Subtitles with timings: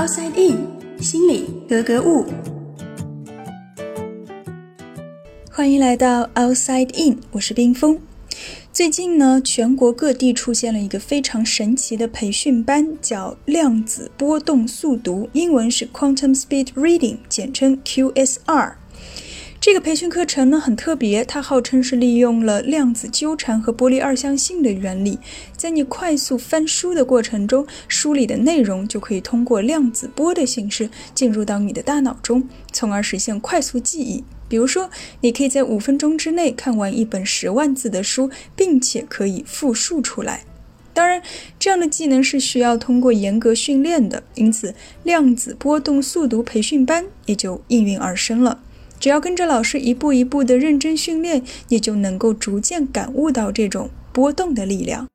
[0.00, 0.66] Outside In，
[1.02, 2.24] 心里格格物。
[5.52, 8.00] 欢迎来到 Outside In，我是冰峰。
[8.72, 18.72] 最近呢，全国各地出现了一个非常神奇的培训班，叫量子波动速读，英文是 Quantum Speed Reading，简称 QSR。
[19.60, 25.18] 这个培训课程呢很特别，它号称是利用了量子纠缠和波粒二象性的原理，
[25.54, 34.24] 在你快速翻书的过程中，书里的内容就可以通过量子波的形式进入到你的大脑中，从而实现快速记忆。
[34.48, 34.88] 比如说，
[35.20, 40.44] 你可以在五分钟之内看完一本十万字的书，并且可以复述出来。
[40.94, 41.20] 当然，
[41.58, 48.62] 这样的技能是需要通过严格训练的，因此量子波动速读培训班也就应运而生了。
[49.00, 55.08] 只要跟着老师一步一步的认真训练，你就能够逐渐感悟到这种波动的力量。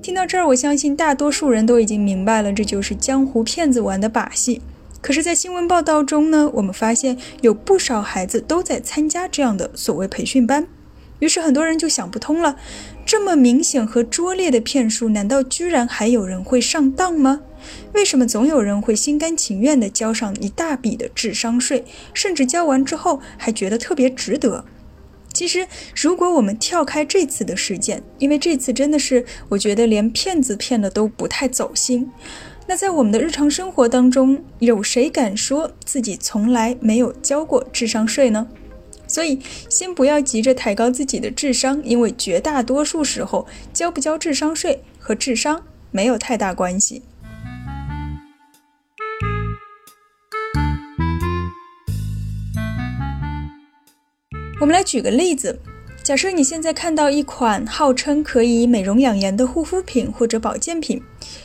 [0.00, 4.62] 听到这儿，我相信大多数人都已经明白了，这就是江湖骗子玩的把戏。
[5.02, 10.66] 可是，在新闻报道中呢，我们发现有不少孩子都在参加这样的所谓培训班。
[11.20, 12.56] 于是很多人就想不通了：
[13.04, 17.40] 这么明显和拙劣的骗术，难道居然还有人会上当吗？
[17.92, 24.64] 为什么总有人会心甘情愿地交上一大笔的智商税，甚至交完之后还觉得特别值得？
[25.34, 32.10] 其实，如果我们跳开这次的事件，因为这次真的是我觉得连骗子骗的都不太走心，
[32.66, 38.48] 那在我们的日常生活当中，有谁敢说自己从来没有交过智商税呢？
[39.08, 47.02] 所以，先不要急着抬高自己的智商，因为绝大多数时候，交不交智商税和智商没有太大关系。
[54.60, 55.58] 我们来举个例子。
[56.02, 61.02] 假设你现在看到一款号称可以美容养颜的护肤品或者保健品，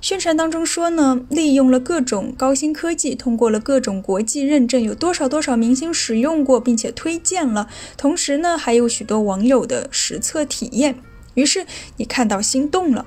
[0.00, 10.96] 宣传当中说呢，利用了各种高新科技，通过了各种国际认证，有多少多少明星使用过，并且推荐了，同时呢，还有许多网友的实测体验。
[11.34, 11.66] 于是
[11.96, 13.06] 你看到心动了，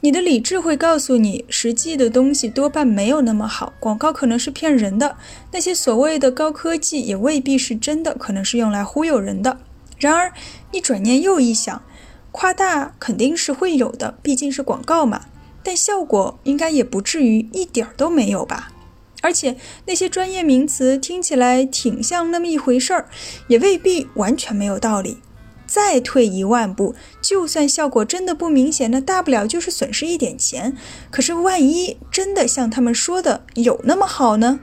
[0.00, 5.16] 你的理智会告诉你，实际的东西多半没有那么好，广告可能是骗人的，
[5.52, 9.58] 那些所谓的高科技也未必是真的，可能是用来忽悠人的。
[9.98, 10.32] 然而，
[10.72, 11.82] 你转念又一想，
[12.30, 15.22] 夸大肯定是会有的，毕竟是广告嘛。
[15.62, 18.72] 但效果应该也不至于一点儿都没有吧？
[19.20, 23.08] 而且那些专业名词听起来挺像那么一回事儿，
[23.48, 25.18] 也未必完全没有道理。
[25.66, 30.76] 再退一万步，就算效果真的不明显，那大不了就是损失一点钱。
[31.10, 34.60] 可是万一真的像他们说的有那么好呢？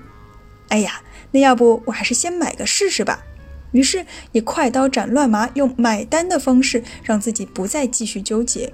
[0.69, 1.01] 哎呀，
[1.31, 3.23] 那要不我还是先买个试试吧。
[3.72, 8.73] 于是你快刀斩乱麻，用买单的方式让自己不再继续纠结。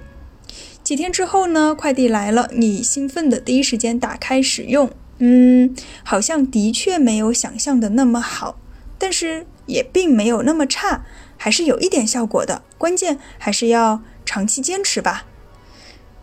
[0.92, 8.58] 几天之后呢，快递来了，你兴奋的第一时间打开使用，嗯，好像的确没有想象的那么好，
[8.98, 11.06] 但是也并没有那么差，
[11.38, 12.60] 还是有一点效果的。
[12.76, 15.24] 关键还是要长期坚持吧。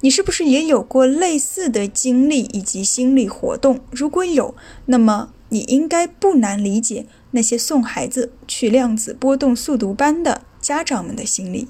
[0.01, 3.79] 你是不是也有过类似的经历以及心理活动？
[3.89, 4.53] 如果有，
[4.85, 7.07] 那么你应该不难理解。
[7.31, 11.67] 那些送孩子去量子波动速读班的家长们的心理。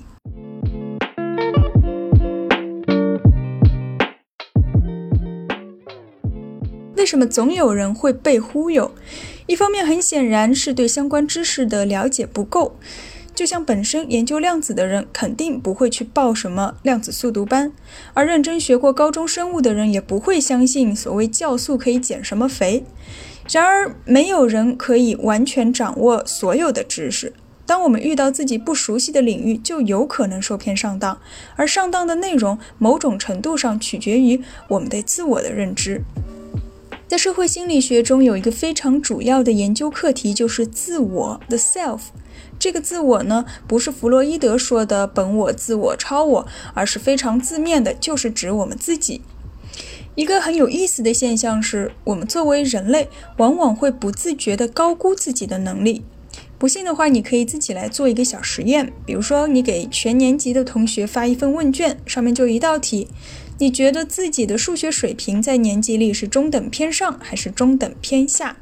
[7.09, 8.91] 为什么总有人会被忽悠？
[9.47, 12.77] 一方面，很显然是对相关知识的了解不够。
[13.33, 17.71] 就像本身研究量子的人，肯定不会去报什么量子速读班；
[18.13, 22.85] 而认真学过高中生物的人，也不会相信所谓酵素可以减什么肥。
[23.51, 27.33] 然而，没有人可以完全掌握所有的知识。
[27.65, 31.19] 当我们遇到自己不熟悉的领域，就有可能受骗上当。
[31.55, 36.03] 而上当的内容，某种程度上取决于我们对自我的认知。
[37.09, 42.01] 在社会心理学中，有一个非常主要的研究课题，就是自我 （the self）。
[42.59, 49.21] 这个自我呢，不是弗洛伊德说的本我、自我、超我，而是非常字面的，就是指我们自己。
[50.13, 56.03] 一个很有意思的现象是，我们作为人类，往往会不自觉地高估自己的能力。
[56.59, 58.93] 不信的话，你可以自己来做一个小实验。
[59.07, 63.07] 比如说，你给全年级的同学发一份问卷，上面就一道题：
[63.59, 68.55] 你觉得自己的数学水平在年级里是中等偏上还是中等偏下？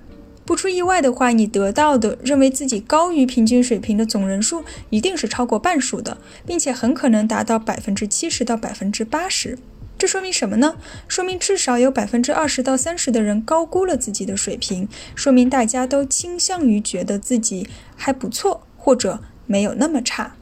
[0.43, 6.17] 不出意外的话，你得到的认为自己高于平均水平的总人数一定是超过半数的，
[6.47, 9.59] 并且很可能达到百分之七十到百分之八十。
[9.99, 10.77] 这说明什么呢？
[11.07, 20.36] 说明至少有百分之二十到三十的人高估了自己的水平，说明大家都倾向于觉得自己还不错，或者没有那么差。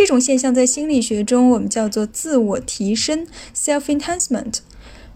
[0.00, 4.60] 这种现象在心理学中我们叫做自我提升 （self-enhancement）。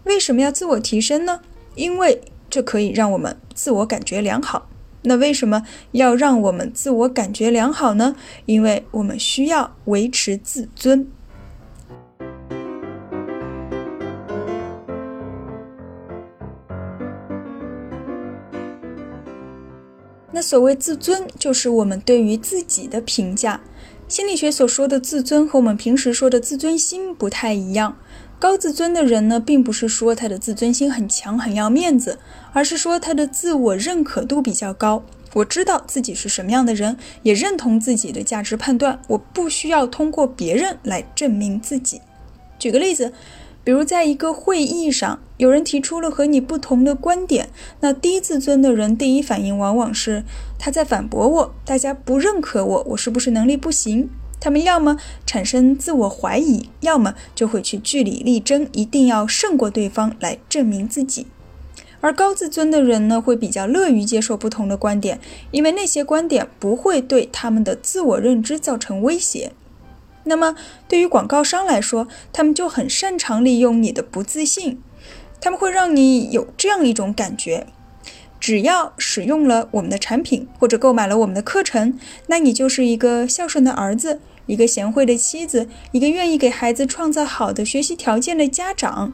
[0.05, 1.41] 为什么要自我提升呢？
[1.75, 2.21] 因为
[2.51, 4.69] 这可以让我们自我感觉良好。
[5.05, 8.15] 那为什么要让我们自我感觉良好呢？
[8.45, 11.09] 因为我们需要维持自尊。
[20.31, 23.63] 那所谓自尊，就是我们对于自己的评价。
[24.07, 27.97] 心理学所说的自尊和我们平时说的自尊心不太一样。
[28.39, 32.19] 高自尊的人呢，并不是说他的自尊心很强、很要面子，
[32.53, 35.03] 而是说他的自我认可度比较高。
[35.33, 42.03] 我知道自己是什么样的人，也认同自己的价值判断，我不需要通过别人来证明自己。
[42.59, 43.13] 举个例子。
[43.65, 47.51] 比如，在一个会议上，有人提出了和你不同的观点，
[47.81, 50.25] 那低自尊的人第一反应往往是
[50.59, 54.09] 他在反驳我，大家不认可我，我是不是能力不行？
[54.41, 54.97] 他们要么
[55.27, 61.27] 产生自我怀疑，要么就会去据理力争，一定要胜过对方来证明自己。
[62.01, 65.21] 而高自尊的人呢，会比较乐于接受不同的观点，
[65.51, 69.53] 因为那些观点不会对他们的自我认知造成威胁。
[70.25, 70.57] 那么，
[70.89, 74.81] 对于广告商来说，他们就很擅长利用你的不自信，
[75.45, 77.67] 他们会让你有这样一种感觉：
[78.41, 81.99] 只要使用了我们的产品或者购买了我们的课程，
[82.29, 89.13] 那你就是一个孝顺的儿子，一个贤惠的妻子，一个愿意给孩子创造好的学习条件的家长。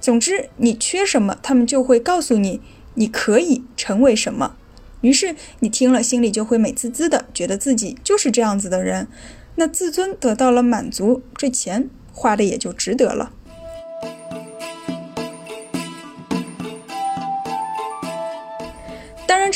[0.00, 2.62] 总之，你缺什么，他们就会告诉你
[2.94, 4.56] 你可以成为什么。
[5.02, 9.08] 于是，你听了心里就会美滋滋的，觉得自己就是这样子的人。
[9.56, 13.34] 那自尊得到了满足，这钱花的也就值得了。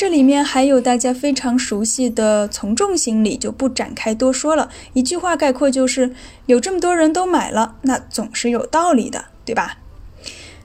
[0.01, 4.67] 这里面还有大家非常熟悉的从众心理，就不展开多说了。
[4.93, 6.15] 一句话概括就是：
[6.47, 9.77] 有这么多人都买了，那总是有道理的，对吧？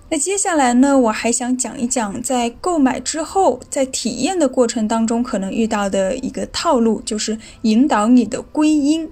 [0.08, 9.10] 那接下来呢，我还想讲一讲在购买之后，在体验的过程当中可能遇到的一个套路，就是引导你的归因。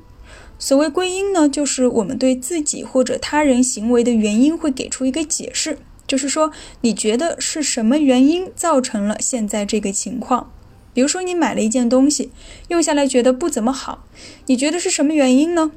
[0.58, 5.80] 所谓归因呢，就是我们对自己或者他人行为的原因会给出一个解释，
[6.14, 6.52] 就是说
[6.82, 10.52] 你觉得是什么原因造成了现在这个情况？
[10.92, 12.30] 比如说你买了一件东西，
[12.68, 14.04] 用下来觉得不怎么好，
[14.46, 15.72] 你觉得是什么原因呢？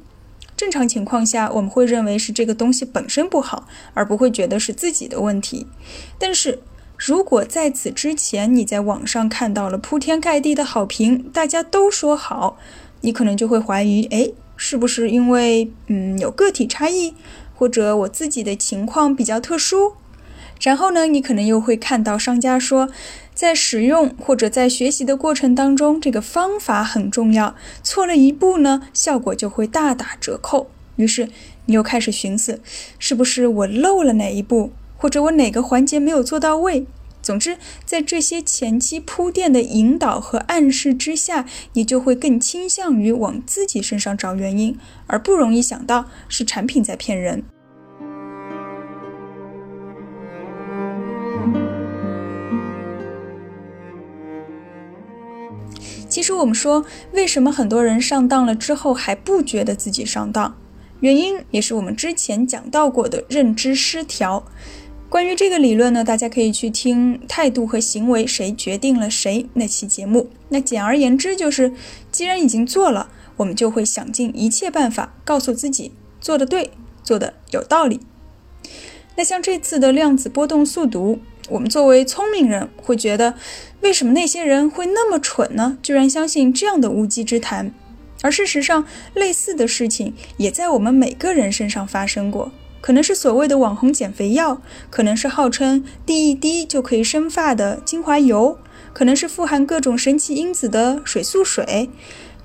[0.56, 5.66] 正常情况下，我们会认为是这个东西本身不好，而不会觉得是自己的问题。
[6.20, 6.60] 但是
[6.96, 12.56] 如果在此之前你在网上看到了铺天盖地的好评，大家都说好，
[13.00, 14.30] 你可能就会怀疑，哎。
[14.60, 17.14] 是不是因为嗯有个体差异，
[17.54, 19.92] 或者我自己的情况比较特殊？
[20.60, 22.88] 然后呢，你可能又会看到商家说，
[23.34, 30.70] 在使用或者在学习的过程当中，这个方法很重要，错了一步呢，效果就会大打折扣。
[30.96, 31.28] 于是
[31.66, 32.60] 你又开始寻思，
[32.98, 36.86] 是不是我漏了哪一步，或者我哪个环节没有做到位？
[37.20, 41.44] 总之，在这些前期铺垫的引导和暗示之下，
[41.74, 47.44] 你就会更倾向于往自己身上找原因，而不容易想到是产品在骗人。
[56.18, 60.52] 其实，我们说，为什么很多人上当了之后还不觉得自己上当？
[60.98, 64.44] 原因也是我们之前讲到过的认知失调。
[65.08, 70.28] 关于这个理论呢，大家可以去听“态度和行为谁决定了谁”那期节目。
[70.48, 71.72] 那简而言之就是，
[72.10, 76.72] 既然已经做了，我们就会想尽一切办法告诉自己做的对，
[77.04, 78.00] 做的有道理。
[79.14, 83.34] 那像这次的量子波动速读，我们作为聪明人会觉得，
[83.80, 85.78] 为什么那些人会那么蠢呢？
[85.82, 87.72] 居然相信这样的无稽之谈。
[88.22, 92.50] 而事实上，类似的事情也在我们每个人身上发生过。
[92.80, 98.58] 可能是所谓的网红减肥药，可能是号称滴一滴就可以生发的精华油，
[98.92, 101.90] 可能是富含各种神奇因子的水素水，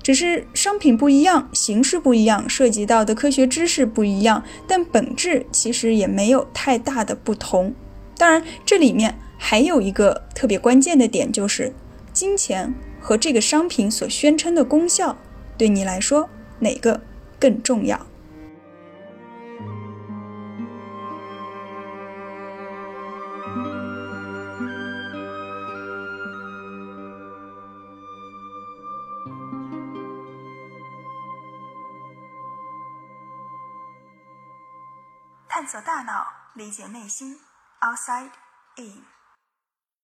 [0.02, 7.74] 只是商品不一样，形式不一样，涉及到的科学知识不一样，但本质其实也没有太大的不同。
[8.16, 11.74] 当然，这里面还有一个特别关键的点，就是
[12.12, 15.16] 金钱和这个商品所宣称的功效，
[15.58, 16.28] 对你来说
[16.60, 17.00] 哪个
[17.38, 18.06] 更重要？
[35.48, 37.38] 探索大脑，理解内心。
[37.84, 38.30] Outside
[38.78, 39.13] in。